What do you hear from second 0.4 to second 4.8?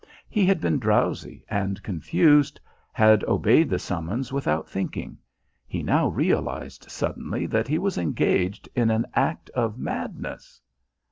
had been drowsy and confused, had obeyed the summons without